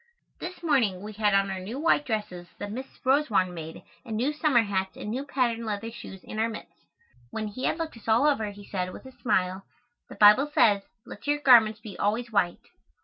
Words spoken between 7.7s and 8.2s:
looked us